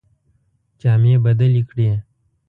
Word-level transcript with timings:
جامې 0.81 1.13
بدلي 1.23 1.61
کړې. 1.69 1.89